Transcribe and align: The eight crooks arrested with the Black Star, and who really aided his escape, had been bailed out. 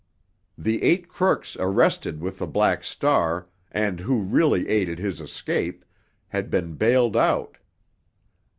The 0.57 0.81
eight 0.81 1.09
crooks 1.09 1.55
arrested 1.59 2.21
with 2.21 2.39
the 2.39 2.47
Black 2.47 2.83
Star, 2.83 3.45
and 3.71 3.99
who 3.99 4.21
really 4.21 4.67
aided 4.67 4.97
his 4.97 5.21
escape, 5.21 5.85
had 6.29 6.49
been 6.49 6.73
bailed 6.73 7.15
out. 7.15 7.59